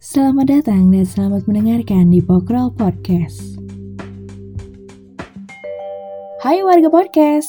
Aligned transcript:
Selamat 0.00 0.48
datang 0.48 0.88
dan 0.88 1.04
selamat 1.04 1.44
mendengarkan 1.44 2.08
di 2.08 2.24
Pokrol 2.24 2.72
Podcast. 2.72 3.60
Hai 6.40 6.64
warga 6.64 6.88
podcast, 6.88 7.44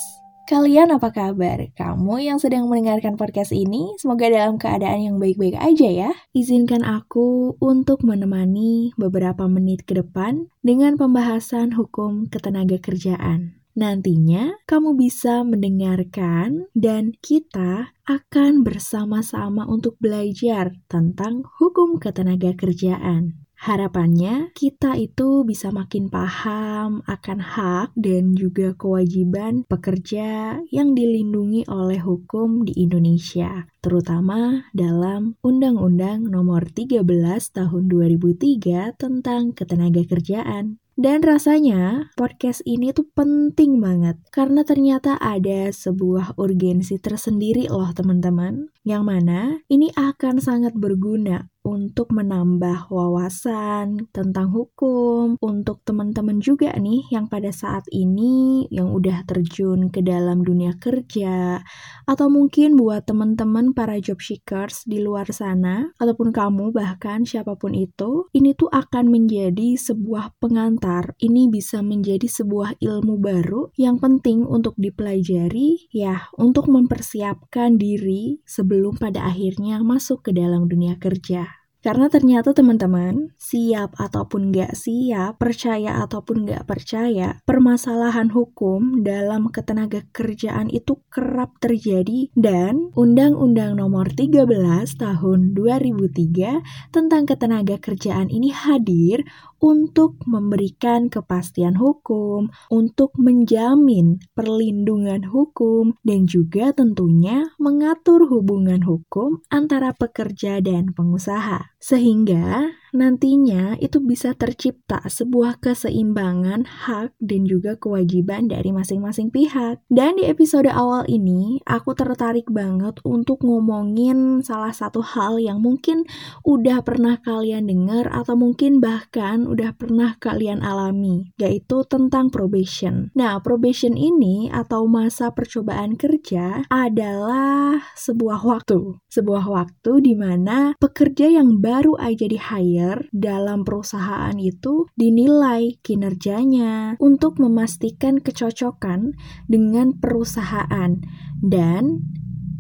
kalian 0.52 0.92
apa 0.92 1.16
kabar? 1.16 1.64
Kamu 1.72 2.20
yang 2.20 2.44
sedang 2.44 2.68
mendengarkan 2.68 3.16
podcast 3.16 3.56
ini, 3.56 3.96
semoga 3.96 4.28
dalam 4.28 4.60
keadaan 4.60 5.00
yang 5.00 5.16
baik-baik 5.16 5.56
aja 5.64 5.88
ya. 5.88 6.12
Izinkan 6.36 6.84
aku 6.84 7.56
untuk 7.64 8.04
menemani 8.04 8.92
beberapa 9.00 9.48
menit 9.48 9.88
ke 9.88 9.96
depan 9.96 10.52
dengan 10.60 11.00
pembahasan 11.00 11.72
hukum 11.80 12.28
ketenaga 12.28 12.84
kerjaan. 12.84 13.61
Nantinya 13.72 14.60
kamu 14.68 15.00
bisa 15.00 15.48
mendengarkan 15.48 16.68
dan 16.76 17.16
kita 17.24 17.96
akan 18.04 18.68
bersama-sama 18.68 19.64
untuk 19.64 19.96
belajar 20.04 20.76
tentang 20.92 21.48
hukum 21.60 21.96
ketenaga 21.96 22.52
kerjaan. 22.58 23.42
Harapannya 23.62 24.50
kita 24.58 24.98
itu 24.98 25.46
bisa 25.46 25.70
makin 25.70 26.10
paham 26.10 27.06
akan 27.06 27.40
hak 27.46 27.94
dan 27.94 28.34
juga 28.34 28.74
kewajiban 28.74 29.70
pekerja 29.70 30.58
yang 30.74 30.98
dilindungi 30.98 31.70
oleh 31.70 32.02
hukum 32.02 32.66
di 32.66 32.74
Indonesia, 32.82 33.70
terutama 33.86 34.66
dalam 34.74 35.38
Undang-Undang 35.46 36.34
Nomor 36.34 36.74
13 36.74 37.06
Tahun 37.54 37.84
2003 37.86 38.98
tentang 38.98 39.54
Ketenaga 39.54 40.10
Kerjaan. 40.10 40.81
Dan 41.00 41.24
rasanya 41.24 42.12
podcast 42.20 42.60
ini 42.68 42.92
tuh 42.92 43.08
penting 43.16 43.80
banget 43.80 44.20
karena 44.28 44.68
ternyata 44.68 45.16
ada 45.18 45.72
sebuah 45.72 46.36
urgensi 46.36 47.00
tersendiri 47.00 47.72
loh 47.72 47.90
teman-teman. 47.96 48.68
Yang 48.84 49.04
mana 49.08 49.40
ini 49.72 49.88
akan 49.96 50.44
sangat 50.44 50.76
berguna 50.76 51.48
untuk 51.62 52.10
menambah 52.10 52.90
wawasan 52.90 54.10
tentang 54.10 54.50
hukum 54.50 55.38
untuk 55.38 55.86
teman-teman 55.86 56.42
juga 56.42 56.74
nih 56.74 57.06
yang 57.14 57.30
pada 57.30 57.54
saat 57.54 57.86
ini 57.94 58.66
yang 58.74 58.90
udah 58.90 59.26
terjun 59.30 59.94
ke 59.94 60.02
dalam 60.02 60.42
dunia 60.42 60.74
kerja 60.82 61.62
atau 62.10 62.28
mungkin 62.34 62.74
buat 62.80 63.06
teman-teman 63.06 63.78
para 63.78 64.02
job 64.02 64.18
seekers 64.18 64.88
di 64.90 65.04
luar 65.04 65.30
sana 65.30 65.94
ataupun 66.02 66.34
kamu 66.34 66.74
bahkan 66.74 67.24
siapa 67.28 67.54
pun 67.60 67.78
itu 67.78 68.26
ini 68.34 68.58
tuh 68.58 68.72
akan 68.74 69.14
menjadi 69.14 69.78
sebuah 69.78 70.38
pengantar 70.42 71.14
ini 71.22 71.52
bisa 71.52 71.86
menjadi 71.86 72.26
sebuah 72.26 72.82
ilmu 72.82 73.22
baru 73.22 73.70
yang 73.78 74.02
penting 74.02 74.48
untuk 74.48 74.74
dipelajari 74.80 75.92
ya 75.94 76.32
untuk 76.40 76.72
mempersiapkan 76.72 77.78
diri 77.78 78.42
sebelum 78.48 78.98
pada 78.98 79.28
akhirnya 79.28 79.84
masuk 79.84 80.26
ke 80.26 80.32
dalam 80.32 80.66
dunia 80.66 80.96
kerja. 80.98 81.51
Karena 81.82 82.14
ternyata 82.14 82.54
teman-teman, 82.54 83.34
siap 83.42 83.98
ataupun 83.98 84.54
nggak 84.54 84.78
siap, 84.78 85.42
percaya 85.42 85.98
ataupun 86.06 86.46
nggak 86.46 86.70
percaya, 86.70 87.42
permasalahan 87.42 88.30
hukum 88.30 89.02
dalam 89.02 89.50
ketenaga 89.50 90.06
kerjaan 90.14 90.70
itu 90.70 91.02
kerap 91.10 91.58
terjadi 91.58 92.30
dan 92.38 92.94
Undang-Undang 92.94 93.82
Nomor 93.82 94.14
13 94.14 94.46
Tahun 94.94 95.40
2003 95.58 96.94
tentang 96.94 97.26
ketenaga 97.26 97.82
kerjaan 97.82 98.30
ini 98.30 98.54
hadir 98.54 99.26
untuk 99.62 100.18
memberikan 100.26 101.08
kepastian 101.08 101.78
hukum, 101.78 102.50
untuk 102.74 103.14
menjamin 103.16 104.18
perlindungan 104.34 105.30
hukum, 105.30 105.96
dan 106.02 106.26
juga 106.26 106.74
tentunya 106.74 107.54
mengatur 107.62 108.26
hubungan 108.26 108.82
hukum 108.82 109.46
antara 109.54 109.94
pekerja 109.94 110.60
dan 110.60 110.92
pengusaha. 110.98 111.78
Sehingga 111.78 112.81
nantinya 112.92 113.80
itu 113.80 114.04
bisa 114.04 114.36
tercipta 114.36 115.00
sebuah 115.08 115.64
keseimbangan 115.64 116.68
hak 116.68 117.16
dan 117.24 117.48
juga 117.48 117.80
kewajiban 117.80 118.52
dari 118.52 118.76
masing-masing 118.76 119.32
pihak. 119.32 119.80
Dan 119.88 120.20
di 120.20 120.28
episode 120.28 120.68
awal 120.68 121.08
ini, 121.08 121.64
aku 121.64 121.96
tertarik 121.96 122.52
banget 122.52 123.00
untuk 123.08 123.44
ngomongin 123.48 124.44
salah 124.44 124.76
satu 124.76 125.00
hal 125.00 125.40
yang 125.40 125.64
mungkin 125.64 126.04
udah 126.44 126.84
pernah 126.84 127.16
kalian 127.24 127.72
dengar 127.72 128.12
atau 128.12 128.36
mungkin 128.36 128.84
bahkan 128.84 129.48
udah 129.48 129.72
pernah 129.80 130.20
kalian 130.20 130.60
alami, 130.60 131.32
yaitu 131.40 131.88
tentang 131.88 132.28
probation. 132.28 133.10
Nah, 133.16 133.40
probation 133.40 133.96
ini 133.96 134.52
atau 134.52 134.84
masa 134.86 135.32
percobaan 135.32 135.96
kerja 135.96 136.68
adalah 136.68 137.80
sebuah 137.96 138.44
waktu. 138.44 139.00
Sebuah 139.08 139.48
waktu 139.48 139.92
di 140.04 140.14
mana 140.20 140.76
pekerja 140.76 141.32
yang 141.32 141.64
baru 141.64 141.96
aja 141.96 142.28
di 142.28 142.36
hire 142.40 142.81
dalam 143.12 143.64
perusahaan 143.68 144.36
itu 144.38 144.90
dinilai 144.96 145.80
kinerjanya 145.82 146.96
untuk 147.00 147.38
memastikan 147.42 148.22
kecocokan 148.22 149.16
dengan 149.48 149.96
perusahaan 149.98 151.00
dan 151.42 152.06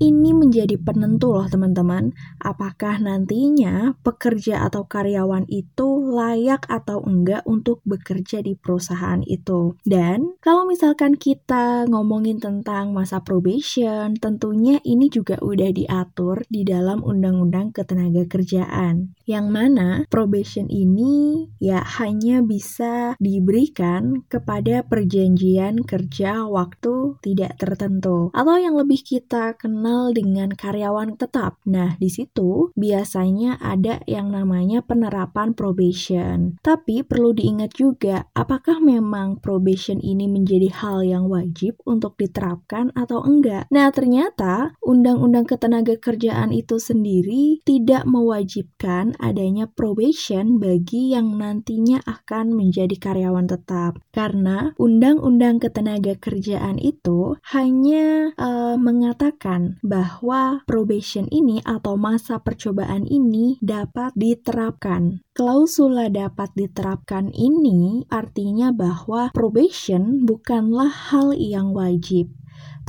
ini 0.01 0.33
menjadi 0.33 0.81
penentu 0.81 1.37
loh 1.37 1.45
teman-teman, 1.45 2.17
apakah 2.41 2.97
nantinya 2.97 3.93
pekerja 4.01 4.65
atau 4.65 4.89
karyawan 4.89 5.45
itu 5.45 6.09
layak 6.09 6.65
atau 6.65 7.05
enggak 7.05 7.45
untuk 7.45 7.85
bekerja 7.85 8.41
di 8.41 8.57
perusahaan 8.57 9.21
itu. 9.21 9.77
Dan 9.85 10.33
kalau 10.41 10.65
misalkan 10.65 11.13
kita 11.13 11.85
ngomongin 11.85 12.41
tentang 12.41 12.97
masa 12.97 13.21
probation, 13.21 14.17
tentunya 14.17 14.81
ini 14.81 15.05
juga 15.13 15.37
udah 15.37 15.69
diatur 15.69 16.41
di 16.49 16.65
dalam 16.65 17.05
Undang-Undang 17.05 17.69
Ketenaga 17.69 18.25
Kerjaan. 18.25 19.13
Yang 19.31 19.47
mana 19.47 19.89
probation 20.11 20.67
ini 20.67 21.47
ya 21.63 21.79
hanya 22.03 22.43
bisa 22.43 23.15
diberikan 23.15 24.27
kepada 24.27 24.83
perjanjian 24.83 25.87
kerja 25.87 26.43
waktu 26.51 27.15
tidak 27.23 27.55
tertentu. 27.55 28.27
Atau 28.35 28.59
yang 28.59 28.75
lebih 28.75 28.99
kita 28.99 29.55
kenal 29.55 30.11
dengan 30.11 30.51
karyawan 30.51 31.15
tetap. 31.15 31.63
Nah, 31.63 31.95
di 31.95 32.11
situ 32.11 32.75
biasanya 32.75 33.55
ada 33.63 34.03
yang 34.03 34.35
namanya 34.35 34.83
penerapan 34.83 35.55
probation. 35.55 36.59
Tapi 36.59 37.07
perlu 37.07 37.31
diingat 37.31 37.71
juga, 37.77 38.27
apakah 38.35 38.83
memang 38.83 39.39
probation 39.39 40.03
ini 40.03 40.27
menjadi 40.27 40.67
hal 40.75 41.07
yang 41.07 41.31
wajib 41.31 41.79
untuk 41.87 42.19
diterapkan 42.19 42.91
atau 42.99 43.23
enggak? 43.23 43.71
Nah, 43.71 43.87
ternyata 43.95 44.75
Undang-Undang 44.83 45.47
Ketenaga 45.47 45.95
Kerjaan 45.95 46.51
itu 46.51 46.81
sendiri 46.81 47.63
tidak 47.63 48.03
mewajibkan 48.09 49.13
adanya 49.21 49.69
probation 49.69 50.57
bagi 50.57 51.13
yang 51.13 51.37
nantinya 51.37 52.01
akan 52.03 52.57
menjadi 52.57 52.97
karyawan 52.97 53.45
tetap. 53.45 54.01
Karena 54.09 54.73
Undang-Undang 54.81 55.61
Ketenaga 55.61 56.17
Kerjaan 56.17 56.81
itu 56.81 57.37
hanya 57.53 58.33
uh, 58.35 58.75
mengatakan 58.81 59.77
bahwa 59.85 60.65
probation 60.65 61.29
ini 61.29 61.61
atau 61.61 61.95
masa 61.95 62.41
percobaan 62.41 63.05
ini 63.05 63.61
dapat 63.61 64.11
diterapkan. 64.17 65.21
Klausula 65.31 66.11
dapat 66.11 66.51
diterapkan 66.57 67.31
ini 67.31 68.03
artinya 68.11 68.75
bahwa 68.75 69.31
probation 69.31 70.27
bukanlah 70.27 70.91
hal 70.91 71.31
yang 71.37 71.71
wajib 71.71 72.33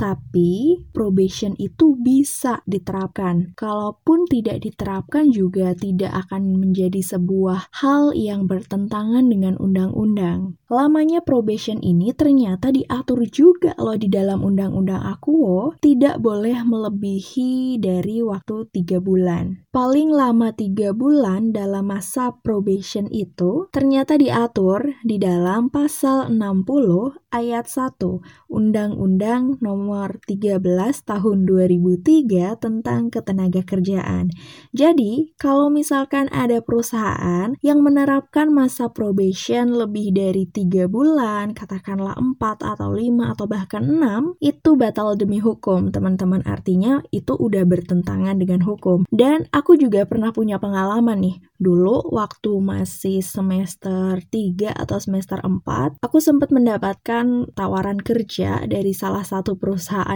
tapi 0.03 0.83
probation 0.91 1.55
itu 1.55 1.95
bisa 1.95 2.59
diterapkan. 2.67 3.55
Kalaupun 3.55 4.27
tidak 4.27 4.67
diterapkan 4.67 5.31
juga 5.31 5.71
tidak 5.71 6.27
akan 6.27 6.59
menjadi 6.59 6.99
sebuah 6.99 7.71
hal 7.71 8.11
yang 8.11 8.43
bertentangan 8.43 9.31
dengan 9.31 9.55
undang-undang. 9.63 10.59
Lamanya 10.67 11.23
probation 11.23 11.79
ini 11.79 12.11
ternyata 12.11 12.75
diatur 12.75 13.23
juga 13.31 13.71
loh 13.79 13.95
di 13.95 14.11
dalam 14.11 14.43
undang-undang 14.43 14.99
Akuo, 14.99 15.79
tidak 15.79 16.19
boleh 16.19 16.67
melebihi 16.67 17.79
dari 17.79 18.19
waktu 18.19 18.67
3 18.75 18.99
bulan. 18.99 19.63
Paling 19.71 20.11
lama 20.11 20.51
3 20.51 20.91
bulan 20.91 21.55
dalam 21.55 21.87
masa 21.87 22.35
probation 22.43 23.07
itu 23.07 23.71
ternyata 23.71 24.19
diatur 24.19 24.99
di 25.07 25.15
dalam 25.15 25.71
pasal 25.71 26.27
60 26.27 27.23
ayat 27.31 27.65
1 27.65 28.51
Undang-Undang 28.51 29.61
Nomor 29.61 29.92
13 30.25 30.59
Tahun 31.05 31.37
2003 31.45 32.57
tentang 32.57 33.13
Ketenaga 33.13 33.61
Kerjaan. 33.61 34.33
Jadi, 34.73 35.37
kalau 35.37 35.69
misalkan 35.69 36.31
ada 36.33 36.59
perusahaan 36.65 37.53
yang 37.61 37.85
menerapkan 37.85 38.49
masa 38.49 38.89
probation 38.89 39.75
lebih 39.77 40.15
dari 40.15 40.49
3 40.49 40.89
bulan, 40.89 41.53
katakanlah 41.53 42.17
4 42.17 42.65
atau 42.65 42.89
5 42.89 43.33
atau 43.37 43.45
bahkan 43.45 43.85
6, 43.85 44.35
itu 44.41 44.69
batal 44.73 45.13
demi 45.13 45.37
hukum, 45.37 45.93
teman-teman. 45.93 46.41
Artinya 46.43 47.05
itu 47.13 47.37
udah 47.37 47.61
bertentangan 47.67 48.41
dengan 48.41 48.65
hukum. 48.65 49.05
Dan 49.13 49.45
aku 49.53 49.77
juga 49.77 50.09
pernah 50.09 50.33
punya 50.33 50.57
pengalaman 50.57 51.21
nih 51.21 51.37
Dulu 51.63 52.11
waktu 52.11 52.59
masih 52.59 53.23
semester 53.23 54.19
3 54.19 54.75
atau 54.75 54.99
semester 54.99 55.39
4, 55.39 55.95
aku 56.03 56.19
sempat 56.19 56.51
mendapatkan 56.51 57.47
tawaran 57.55 58.03
kerja 58.03 58.67
dari 58.67 58.91
salah 58.91 59.23
satu 59.23 59.55
perusahaan 59.55 59.72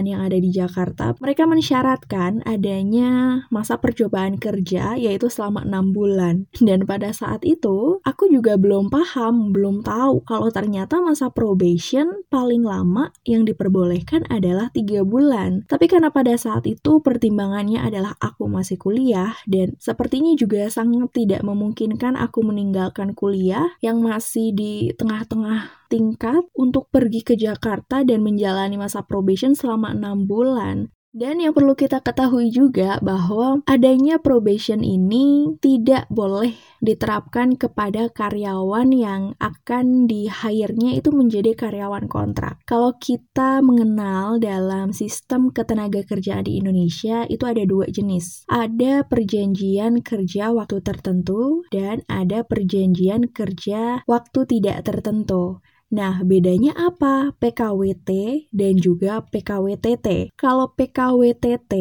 yang 0.08 0.24
ada 0.24 0.38
di 0.38 0.50
Jakarta. 0.52 1.14
Mereka 1.20 1.48
mensyaratkan 1.48 2.46
adanya 2.48 3.44
masa 3.50 3.78
percobaan 3.78 4.40
kerja 4.40 4.96
yaitu 4.96 5.28
selama 5.28 5.64
6 5.66 5.96
bulan. 5.96 6.36
Dan 6.58 6.88
pada 6.88 7.12
saat 7.12 7.44
itu, 7.44 8.00
aku 8.04 8.30
juga 8.32 8.56
belum 8.56 8.90
paham, 8.92 9.52
belum 9.52 9.84
tahu 9.84 10.24
kalau 10.26 10.50
ternyata 10.50 11.00
masa 11.04 11.30
probation 11.32 12.26
paling 12.28 12.64
lama 12.64 13.12
yang 13.28 13.44
diperbolehkan 13.48 14.26
adalah 14.28 14.74
3 14.74 15.04
bulan. 15.08 15.64
Tapi 15.70 15.86
karena 15.88 16.10
pada 16.10 16.36
saat 16.36 16.66
itu 16.66 17.00
pertimbangannya 17.04 17.80
adalah 17.82 18.16
aku 18.20 18.50
masih 18.50 18.76
kuliah 18.80 19.38
dan 19.48 19.76
sepertinya 19.78 20.34
juga 20.36 20.68
sangat 20.68 21.14
tidak 21.14 21.42
memungkinkan 21.46 22.20
aku 22.20 22.44
meninggalkan 22.44 23.14
kuliah 23.14 23.72
yang 23.80 24.02
masih 24.04 24.52
di 24.52 24.92
tengah-tengah 24.96 25.87
tingkat 25.88 26.44
untuk 26.54 26.92
pergi 26.94 27.24
ke 27.24 27.34
Jakarta 27.34 28.04
dan 28.04 28.24
menjalani 28.24 28.78
masa 28.78 29.04
probation 29.04 29.56
selama 29.56 29.96
enam 29.96 30.28
bulan. 30.28 30.92
Dan 31.18 31.42
yang 31.42 31.58
perlu 31.58 31.74
kita 31.74 32.06
ketahui 32.06 32.54
juga 32.54 33.02
bahwa 33.02 33.66
adanya 33.66 34.22
probation 34.22 34.86
ini 34.86 35.58
tidak 35.58 36.06
boleh 36.14 36.54
diterapkan 36.78 37.58
kepada 37.58 38.14
karyawan 38.14 38.94
yang 38.94 39.34
akan 39.42 40.06
di 40.06 40.30
hire-nya 40.30 40.94
itu 40.94 41.10
menjadi 41.10 41.58
karyawan 41.58 42.06
kontrak. 42.06 42.62
Kalau 42.70 42.94
kita 43.02 43.66
mengenal 43.66 44.38
dalam 44.38 44.94
sistem 44.94 45.50
ketenaga 45.50 46.06
kerjaan 46.06 46.46
di 46.46 46.62
Indonesia 46.62 47.26
itu 47.26 47.50
ada 47.50 47.66
dua 47.66 47.90
jenis. 47.90 48.46
Ada 48.46 49.02
perjanjian 49.10 50.06
kerja 50.06 50.54
waktu 50.54 50.86
tertentu 50.86 51.66
dan 51.74 52.06
ada 52.06 52.46
perjanjian 52.46 53.34
kerja 53.34 54.06
waktu 54.06 54.40
tidak 54.46 54.86
tertentu. 54.86 55.66
Nah, 55.88 56.20
bedanya 56.20 56.76
apa? 56.76 57.32
PKWT 57.40 58.10
dan 58.52 58.76
juga 58.76 59.24
PKWTT. 59.24 60.36
Kalau 60.36 60.76
PKWTT, 60.76 61.74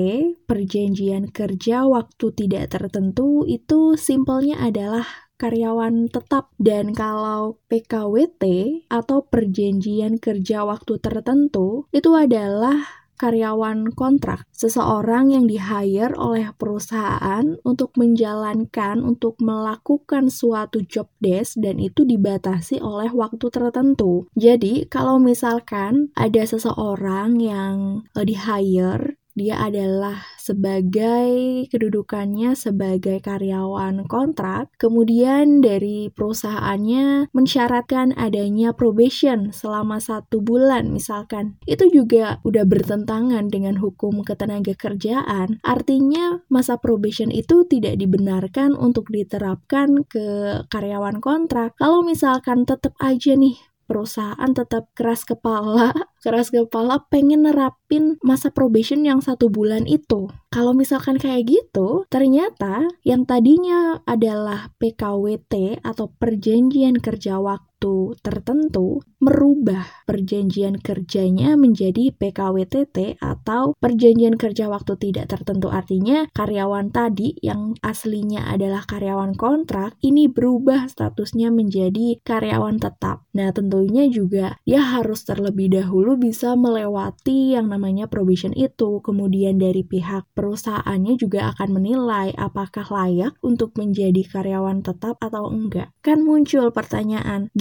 perjanjian 0.47 1.35
kerja 1.35 1.91
waktu 1.91 2.27
tidak 2.39 2.71
tertentu, 2.71 3.43
itu 3.51 3.99
simpelnya 3.99 4.63
adalah 4.63 5.27
karyawan 5.37 6.09
tetap 6.09 6.49
dan 6.57 6.97
kalau 6.97 7.61
PKWT 7.69 8.45
atau 8.89 9.27
perjanjian 9.29 10.17
kerja 10.17 10.65
waktu 10.65 10.97
tertentu 10.97 11.85
itu 11.93 12.11
adalah 12.17 13.06
karyawan 13.17 13.91
kontrak, 13.97 14.45
seseorang 14.53 15.33
yang 15.33 15.49
di-hire 15.49 16.13
oleh 16.15 16.53
perusahaan 16.55 17.57
untuk 17.65 17.97
menjalankan, 17.97 19.01
untuk 19.03 19.41
melakukan 19.43 20.29
suatu 20.29 20.85
job 20.85 21.09
desk 21.19 21.59
dan 21.59 21.81
itu 21.81 22.05
dibatasi 22.05 22.79
oleh 22.79 23.11
waktu 23.11 23.49
tertentu. 23.49 24.29
Jadi, 24.37 24.87
kalau 24.87 25.17
misalkan 25.17 26.13
ada 26.15 26.45
seseorang 26.45 27.41
yang 27.41 28.05
di-hire 28.13 29.16
dia 29.37 29.61
adalah 29.61 30.25
sebagai 30.41 31.69
kedudukannya 31.69 32.57
sebagai 32.57 33.21
karyawan 33.21 34.09
kontrak, 34.09 34.73
kemudian 34.81 35.61
dari 35.61 36.09
perusahaannya 36.09 37.29
mensyaratkan 37.37 38.17
adanya 38.17 38.73
probation 38.73 39.53
selama 39.53 40.01
satu 40.01 40.41
bulan 40.41 40.89
misalkan. 40.89 41.61
Itu 41.69 41.93
juga 41.93 42.41
udah 42.49 42.65
bertentangan 42.65 43.53
dengan 43.53 43.77
hukum 43.77 44.25
ketenaga 44.25 44.73
kerjaan. 44.73 45.61
Artinya 45.61 46.41
masa 46.49 46.81
probation 46.81 47.29
itu 47.29 47.69
tidak 47.69 48.01
dibenarkan 48.01 48.73
untuk 48.73 49.13
diterapkan 49.13 50.09
ke 50.09 50.27
karyawan 50.73 51.21
kontrak. 51.21 51.77
Kalau 51.77 52.01
misalkan 52.01 52.65
tetap 52.65 52.97
aja 52.97 53.37
nih 53.37 53.61
perusahaan 53.87 54.51
tetap 54.53 54.91
keras 54.93 55.23
kepala, 55.23 55.95
keras 56.25 56.51
kepala 56.51 57.07
pengen 57.09 57.47
nerapin 57.47 58.19
masa 58.21 58.51
probation 58.51 59.07
yang 59.07 59.23
satu 59.23 59.49
bulan 59.49 59.87
itu. 59.87 60.29
Kalau 60.51 60.75
misalkan 60.75 61.17
kayak 61.17 61.47
gitu, 61.47 62.05
ternyata 62.11 62.91
yang 63.07 63.25
tadinya 63.25 64.03
adalah 64.05 64.75
PKWT 64.83 65.81
atau 65.87 66.11
perjanjian 66.19 66.99
kerja 66.99 67.39
waktu 67.39 67.66
waktu 67.77 68.17
tertentu 68.25 69.05
merubah 69.21 69.85
perjanjian 70.09 70.81
kerjanya 70.81 71.61
menjadi 71.61 72.09
PKWTT 72.17 73.21
atau 73.21 73.77
perjanjian 73.77 74.41
kerja 74.41 74.73
waktu 74.73 74.97
tidak 74.97 75.29
tertentu. 75.29 75.69
Artinya 75.69 76.25
karyawan 76.33 76.89
tadi 76.89 77.37
yang 77.45 77.77
aslinya 77.85 78.49
adalah 78.49 78.81
karyawan 78.89 79.37
kontrak 79.37 79.93
ini 80.01 80.25
berubah 80.25 80.89
statusnya 80.89 81.53
menjadi 81.53 82.17
karyawan 82.25 82.81
tetap. 82.81 83.29
Nah, 83.37 83.53
tentunya 83.53 84.09
juga 84.09 84.57
dia 84.65 84.81
harus 84.81 85.29
terlebih 85.29 85.69
dahulu 85.77 86.17
bisa 86.17 86.57
melewati 86.57 87.61
yang 87.61 87.69
namanya 87.69 88.09
probation 88.09 88.57
itu. 88.57 89.05
Kemudian 89.05 89.61
dari 89.61 89.85
pihak 89.85 90.25
perusahaannya 90.33 91.21
juga 91.21 91.53
akan 91.53 91.69
menilai 91.77 92.33
apakah 92.41 92.89
layak 92.89 93.37
untuk 93.45 93.77
menjadi 93.77 94.25
karyawan 94.25 94.81
tetap 94.81 95.21
atau 95.21 95.53
enggak. 95.53 95.93
Kan 96.01 96.25
muncul 96.25 96.73
pertanyaan, 96.73 97.53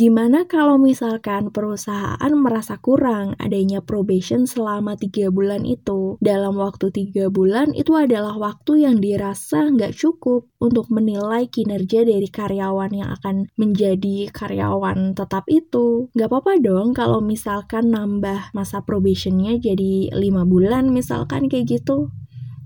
kalau 0.46 0.76
misalkan 0.78 1.50
perusahaan 1.50 2.34
merasa 2.36 2.78
kurang 2.78 3.34
adanya 3.42 3.82
probation 3.82 4.46
selama 4.46 4.94
tiga 5.00 5.32
bulan 5.32 5.64
itu? 5.64 6.20
Dalam 6.22 6.60
waktu 6.62 6.92
tiga 6.92 7.34
bulan 7.34 7.72
itu 7.74 7.96
adalah 7.96 8.36
waktu 8.36 8.86
yang 8.86 9.02
dirasa 9.02 9.72
nggak 9.72 9.96
cukup 9.96 10.46
untuk 10.62 10.92
menilai 10.92 11.48
kinerja 11.48 12.06
dari 12.06 12.28
karyawan 12.28 12.92
yang 12.94 13.10
akan 13.18 13.50
menjadi 13.56 14.30
karyawan 14.30 15.16
tetap 15.16 15.48
itu. 15.48 16.12
Nggak 16.14 16.30
apa-apa 16.30 16.54
dong 16.62 16.92
kalau 16.92 17.24
misalkan 17.24 17.90
nambah 17.90 18.52
masa 18.52 18.84
probationnya 18.84 19.56
jadi 19.58 20.12
lima 20.12 20.44
bulan 20.44 20.92
misalkan 20.92 21.48
kayak 21.48 21.82
gitu. 21.82 22.12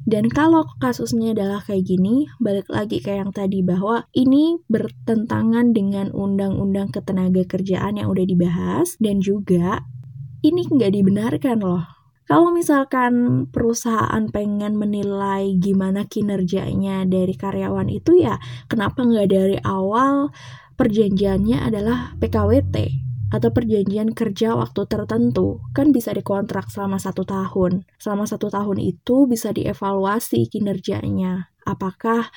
Dan 0.10 0.26
kalau 0.26 0.66
kasusnya 0.82 1.38
adalah 1.38 1.62
kayak 1.62 1.86
gini, 1.86 2.26
balik 2.42 2.66
lagi 2.74 2.98
kayak 2.98 3.30
yang 3.30 3.34
tadi 3.36 3.62
bahwa 3.62 4.10
ini 4.18 4.58
bertentangan 4.66 5.70
dengan 5.70 6.10
undang-undang 6.10 6.90
ketenaga 6.90 7.46
kerjaan 7.46 8.02
yang 8.02 8.10
udah 8.10 8.26
dibahas 8.26 8.98
dan 8.98 9.22
juga 9.22 9.86
ini 10.42 10.66
nggak 10.66 10.98
dibenarkan 10.98 11.62
loh. 11.62 11.86
Kalau 12.26 12.50
misalkan 12.50 13.46
perusahaan 13.54 14.26
pengen 14.34 14.82
menilai 14.82 15.54
gimana 15.62 16.10
kinerjanya 16.10 17.06
dari 17.06 17.38
karyawan 17.38 17.90
itu 17.94 18.18
ya 18.18 18.42
kenapa 18.66 19.06
nggak 19.06 19.30
dari 19.30 19.58
awal 19.62 20.34
perjanjiannya 20.78 21.58
adalah 21.58 22.18
PKWT 22.18 23.09
atau 23.30 23.50
perjanjian 23.54 24.14
kerja 24.14 24.58
waktu 24.58 24.86
tertentu 24.90 25.62
kan 25.74 25.94
bisa 25.94 26.14
dikontrak 26.14 26.70
selama 26.70 26.98
satu 26.98 27.26
tahun. 27.26 27.86
Selama 28.02 28.26
satu 28.26 28.50
tahun 28.50 28.78
itu 28.82 29.30
bisa 29.30 29.54
dievaluasi 29.54 30.50
kinerjanya. 30.50 31.54
Apakah 31.66 32.34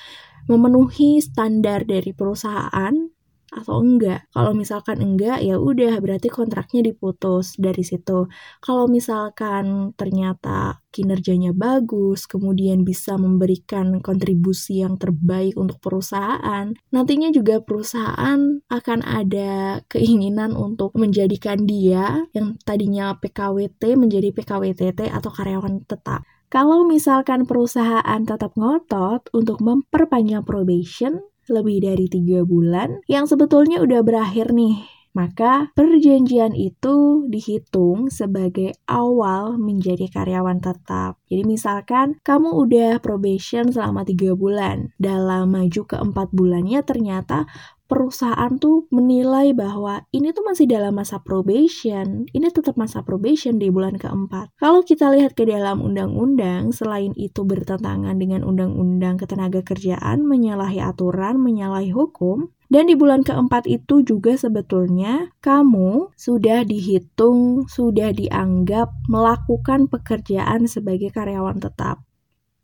memenuhi 0.50 1.22
standar 1.22 1.84
dari 1.88 2.12
perusahaan 2.12 3.11
atau 3.52 3.84
enggak. 3.84 4.24
Kalau 4.32 4.56
misalkan 4.56 4.98
enggak, 5.04 5.44
ya 5.44 5.60
udah 5.60 6.00
berarti 6.00 6.32
kontraknya 6.32 6.80
diputus 6.88 7.54
dari 7.60 7.84
situ. 7.84 8.26
Kalau 8.64 8.88
misalkan 8.88 9.92
ternyata 9.94 10.80
kinerjanya 10.88 11.52
bagus, 11.52 12.24
kemudian 12.24 12.84
bisa 12.84 13.16
memberikan 13.20 14.00
kontribusi 14.00 14.80
yang 14.80 14.96
terbaik 14.96 15.56
untuk 15.56 15.80
perusahaan, 15.80 16.72
nantinya 16.92 17.28
juga 17.32 17.60
perusahaan 17.60 18.60
akan 18.68 18.98
ada 19.04 19.80
keinginan 19.88 20.56
untuk 20.56 20.96
menjadikan 20.96 21.64
dia 21.64 22.24
yang 22.36 22.56
tadinya 22.64 23.16
PKWT 23.20 24.00
menjadi 24.00 24.32
PKWTT 24.32 25.12
atau 25.12 25.30
karyawan 25.32 25.84
tetap. 25.84 26.24
Kalau 26.52 26.84
misalkan 26.84 27.48
perusahaan 27.48 28.20
tetap 28.28 28.52
ngotot 28.60 29.32
untuk 29.32 29.64
memperpanjang 29.64 30.44
probation, 30.44 31.24
lebih 31.50 31.82
dari 31.82 32.06
tiga 32.06 32.46
bulan 32.46 33.02
yang 33.10 33.26
sebetulnya 33.26 33.82
udah 33.82 34.04
berakhir 34.04 34.54
nih. 34.54 34.82
Maka 35.12 35.68
perjanjian 35.76 36.56
itu 36.56 37.28
dihitung 37.28 38.08
sebagai 38.08 38.72
awal 38.88 39.60
menjadi 39.60 40.08
karyawan 40.08 40.64
tetap. 40.64 41.20
Jadi 41.28 41.44
misalkan 41.44 42.16
kamu 42.24 42.48
udah 42.48 42.96
probation 43.04 43.68
selama 43.68 44.08
tiga 44.08 44.32
bulan, 44.32 44.96
dalam 44.96 45.52
maju 45.52 45.84
ke 45.84 46.00
empat 46.00 46.32
bulannya 46.32 46.80
ternyata 46.80 47.44
perusahaan 47.90 48.52
tuh 48.56 48.88
menilai 48.88 49.52
bahwa 49.52 50.04
ini 50.14 50.32
tuh 50.32 50.44
masih 50.46 50.66
dalam 50.68 50.96
masa 50.96 51.20
probation, 51.20 52.26
ini 52.30 52.48
tetap 52.48 52.78
masa 52.78 53.04
probation 53.04 53.60
di 53.60 53.68
bulan 53.68 54.00
keempat. 54.00 54.54
Kalau 54.58 54.80
kita 54.82 55.12
lihat 55.12 55.36
ke 55.36 55.44
dalam 55.44 55.82
undang-undang, 55.84 56.72
selain 56.72 57.12
itu 57.14 57.44
bertentangan 57.44 58.16
dengan 58.16 58.42
undang-undang 58.46 59.20
ketenaga 59.20 59.60
kerjaan, 59.60 60.24
menyalahi 60.24 60.80
aturan, 60.80 61.38
menyalahi 61.38 61.92
hukum, 61.92 62.50
dan 62.72 62.88
di 62.88 62.96
bulan 62.96 63.20
keempat 63.20 63.68
itu 63.68 64.00
juga 64.00 64.32
sebetulnya 64.32 65.28
kamu 65.44 66.08
sudah 66.16 66.64
dihitung, 66.64 67.68
sudah 67.68 68.16
dianggap 68.16 68.88
melakukan 69.12 69.92
pekerjaan 69.92 70.64
sebagai 70.64 71.12
karyawan 71.12 71.60
tetap. 71.60 72.00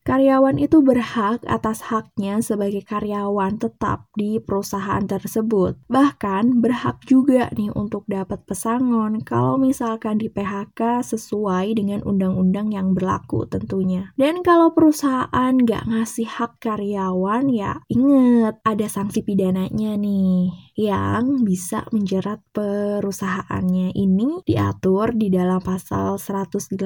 Karyawan 0.09 0.57
itu 0.57 0.81
berhak 0.81 1.45
atas 1.45 1.85
haknya 1.93 2.41
sebagai 2.41 2.81
karyawan 2.81 3.61
tetap 3.61 4.09
di 4.17 4.41
perusahaan 4.41 5.05
tersebut. 5.05 5.77
Bahkan 5.93 6.65
berhak 6.65 7.05
juga 7.05 7.53
nih 7.53 7.69
untuk 7.77 8.09
dapat 8.09 8.41
pesangon 8.49 9.21
kalau 9.21 9.61
misalkan 9.61 10.17
di 10.17 10.33
PHK 10.33 11.05
sesuai 11.05 11.77
dengan 11.77 12.01
undang-undang 12.09 12.73
yang 12.73 12.97
berlaku 12.97 13.45
tentunya. 13.45 14.09
Dan 14.17 14.41
kalau 14.41 14.73
perusahaan 14.73 15.53
nggak 15.53 15.85
ngasih 15.93 16.25
hak 16.25 16.57
karyawan 16.65 17.53
ya 17.53 17.85
inget 17.93 18.57
ada 18.65 18.87
sanksi 18.89 19.21
pidananya 19.21 20.01
nih 20.01 20.68
yang 20.79 21.43
bisa 21.43 21.83
menjerat 21.91 22.39
perusahaannya 22.55 23.99
ini 23.99 24.47
diatur 24.47 25.11
di 25.11 25.27
dalam 25.27 25.59
pasal 25.59 26.23
185 26.23 26.79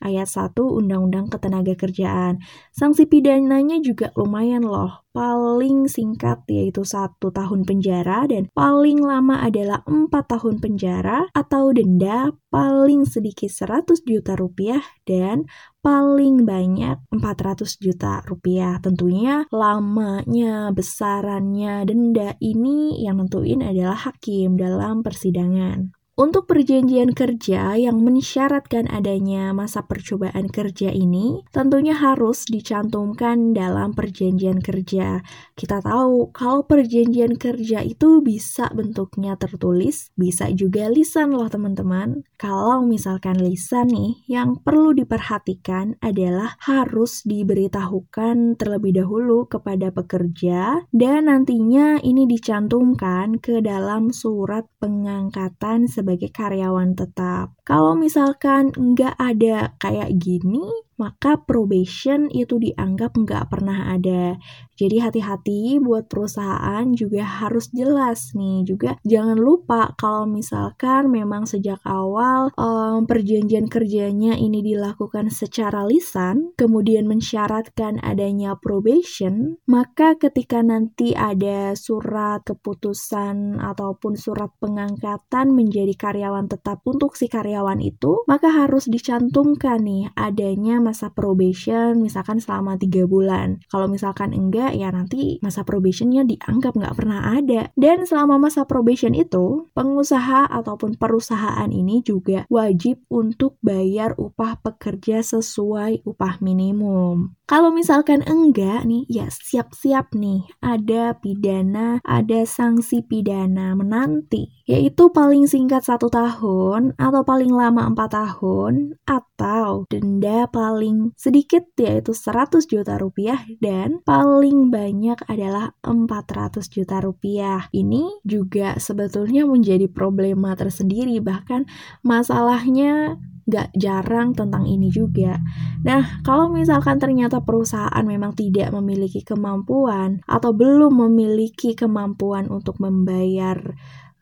ayat 0.00 0.28
1 0.28 0.56
Undang-Undang 0.56 1.28
Ketenaga 1.28 1.76
Kerjaan. 1.76 2.40
Sanksi 2.72 3.04
pidananya 3.04 3.76
juga 3.84 4.08
lumayan 4.16 4.64
loh. 4.64 5.05
Paling 5.16 5.88
singkat 5.88 6.44
yaitu 6.44 6.84
satu 6.84 7.32
tahun 7.32 7.64
penjara 7.64 8.28
dan 8.28 8.52
paling 8.52 9.00
lama 9.00 9.40
adalah 9.40 9.80
empat 9.88 10.28
tahun 10.28 10.60
penjara 10.60 11.32
atau 11.32 11.72
denda 11.72 12.36
paling 12.52 13.08
sedikit 13.08 13.48
100 13.48 14.04
juta 14.04 14.36
rupiah 14.36 14.84
dan 15.08 15.48
paling 15.80 16.44
banyak 16.44 17.00
400 17.08 17.80
juta 17.80 18.20
rupiah. 18.28 18.76
Tentunya 18.84 19.48
lamanya, 19.48 20.68
besarannya 20.76 21.88
denda 21.88 22.36
ini 22.44 23.00
yang 23.00 23.16
nentuin 23.16 23.64
adalah 23.64 23.96
hakim 23.96 24.60
dalam 24.60 25.00
persidangan. 25.00 25.96
Untuk 26.16 26.48
perjanjian 26.48 27.12
kerja 27.12 27.76
yang 27.76 28.00
mensyaratkan 28.00 28.88
adanya 28.88 29.52
masa 29.52 29.84
percobaan 29.84 30.48
kerja 30.48 30.88
ini, 30.88 31.44
tentunya 31.52 31.92
harus 31.92 32.48
dicantumkan 32.48 33.52
dalam 33.52 33.92
perjanjian 33.92 34.64
kerja. 34.64 35.20
Kita 35.52 35.84
tahu 35.84 36.32
kalau 36.32 36.64
perjanjian 36.64 37.36
kerja 37.36 37.84
itu 37.84 38.24
bisa 38.24 38.72
bentuknya 38.72 39.36
tertulis, 39.36 40.08
bisa 40.16 40.48
juga 40.56 40.88
lisan 40.88 41.36
loh 41.36 41.52
teman-teman. 41.52 42.24
Kalau 42.40 42.80
misalkan 42.88 43.36
lisan 43.36 43.92
nih, 43.92 44.16
yang 44.24 44.56
perlu 44.64 44.96
diperhatikan 44.96 46.00
adalah 46.00 46.56
harus 46.64 47.28
diberitahukan 47.28 48.56
terlebih 48.56 49.04
dahulu 49.04 49.44
kepada 49.52 49.92
pekerja 49.92 50.80
dan 50.96 51.28
nantinya 51.28 52.00
ini 52.00 52.24
dicantumkan 52.24 53.36
ke 53.36 53.60
dalam 53.60 54.16
surat 54.16 54.64
pengangkatan 54.80 55.84
sebagai 56.06 56.30
karyawan 56.30 56.94
tetap. 56.94 57.50
Kalau 57.66 57.98
misalkan 57.98 58.70
nggak 58.70 59.18
ada 59.18 59.74
kayak 59.82 60.14
gini, 60.22 60.62
maka 60.96 61.40
probation 61.40 62.28
itu 62.32 62.60
dianggap 62.60 63.16
nggak 63.16 63.48
pernah 63.52 63.92
ada. 63.92 64.36
Jadi 64.76 65.00
hati-hati 65.00 65.80
buat 65.80 66.04
perusahaan 66.12 66.84
juga 66.92 67.24
harus 67.24 67.72
jelas 67.72 68.36
nih. 68.36 68.60
Juga 68.68 69.00
jangan 69.08 69.40
lupa 69.40 69.96
kalau 69.96 70.28
misalkan 70.28 71.08
memang 71.08 71.48
sejak 71.48 71.80
awal 71.88 72.52
um, 72.60 73.08
perjanjian 73.08 73.72
kerjanya 73.72 74.36
ini 74.36 74.60
dilakukan 74.60 75.32
secara 75.32 75.88
lisan, 75.88 76.52
kemudian 76.60 77.08
mensyaratkan 77.08 77.96
adanya 78.04 78.52
probation, 78.60 79.56
maka 79.64 80.20
ketika 80.20 80.60
nanti 80.60 81.16
ada 81.16 81.72
surat 81.72 82.44
keputusan 82.44 83.56
ataupun 83.56 84.20
surat 84.20 84.52
pengangkatan 84.60 85.56
menjadi 85.56 85.96
karyawan 85.96 86.52
tetap 86.52 86.84
untuk 86.84 87.16
si 87.16 87.32
karyawan 87.32 87.80
itu, 87.80 88.28
maka 88.28 88.52
harus 88.52 88.84
dicantumkan 88.92 89.80
nih 89.80 90.12
adanya 90.12 90.84
masa 90.86 91.10
probation 91.10 91.98
misalkan 91.98 92.38
selama 92.38 92.78
tiga 92.78 93.10
bulan. 93.10 93.58
Kalau 93.66 93.90
misalkan 93.90 94.30
enggak 94.30 94.78
ya 94.78 94.94
nanti 94.94 95.42
masa 95.42 95.66
probationnya 95.66 96.22
dianggap 96.22 96.78
nggak 96.78 96.94
pernah 96.94 97.34
ada. 97.34 97.74
Dan 97.74 98.06
selama 98.06 98.38
masa 98.38 98.62
probation 98.70 99.18
itu, 99.18 99.66
pengusaha 99.74 100.46
ataupun 100.46 100.94
perusahaan 100.94 101.66
ini 101.66 102.06
juga 102.06 102.46
wajib 102.46 103.02
untuk 103.10 103.58
bayar 103.58 104.14
upah 104.14 104.62
pekerja 104.62 105.26
sesuai 105.26 106.06
upah 106.06 106.38
minimum. 106.38 107.34
Kalau 107.46 107.70
misalkan 107.70 108.26
enggak 108.26 108.82
nih, 108.90 109.06
ya 109.06 109.30
siap-siap 109.30 110.18
nih 110.18 110.50
ada 110.58 111.14
pidana, 111.14 112.02
ada 112.02 112.42
sanksi 112.42 113.06
pidana 113.06 113.78
menanti, 113.78 114.50
yaitu 114.66 115.14
paling 115.14 115.46
singkat 115.46 115.86
satu 115.86 116.10
tahun 116.10 116.98
atau 116.98 117.22
paling 117.22 117.54
lama 117.54 117.86
empat 117.86 118.18
tahun 118.18 118.98
atau 119.06 119.86
denda 119.86 120.50
paling 120.76 121.16
sedikit 121.16 121.64
yaitu 121.80 122.12
100 122.12 122.68
juta 122.68 123.00
rupiah 123.00 123.40
dan 123.64 124.04
paling 124.04 124.68
banyak 124.68 125.16
adalah 125.24 125.72
400 125.80 126.68
juta 126.68 127.00
rupiah. 127.00 127.72
Ini 127.72 128.20
juga 128.28 128.76
sebetulnya 128.76 129.48
menjadi 129.48 129.88
problema 129.88 130.52
tersendiri 130.52 131.16
bahkan 131.24 131.64
masalahnya 132.04 133.16
gak 133.48 133.72
jarang 133.72 134.36
tentang 134.36 134.68
ini 134.68 134.92
juga. 134.92 135.40
Nah, 135.80 136.20
kalau 136.26 136.52
misalkan 136.52 137.00
ternyata 137.00 137.40
perusahaan 137.40 138.04
memang 138.04 138.36
tidak 138.36 138.68
memiliki 138.74 139.24
kemampuan 139.24 140.20
atau 140.28 140.52
belum 140.52 141.08
memiliki 141.08 141.72
kemampuan 141.72 142.52
untuk 142.52 142.76
membayar 142.82 143.56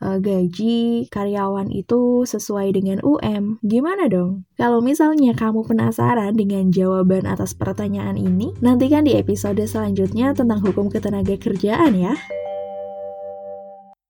uh, 0.04 0.20
gaji 0.20 1.08
karyawan 1.08 1.72
itu 1.72 2.28
sesuai 2.28 2.76
dengan 2.76 3.00
UM, 3.00 3.56
gimana 3.64 4.06
dong? 4.06 4.44
Kalau 4.60 4.84
misalnya 4.84 5.32
kamu 5.32 5.64
penasaran 5.64 6.36
dengan 6.36 6.68
jawaban 6.68 7.24
atas 7.24 7.56
pertanyaan 7.56 8.20
ini, 8.20 8.52
nantikan 8.60 9.08
di 9.08 9.16
episode 9.16 9.64
selanjutnya 9.64 10.36
tentang 10.36 10.60
hukum 10.60 10.92
ketenaga 10.92 11.40
kerjaan 11.40 11.96
ya. 11.96 12.12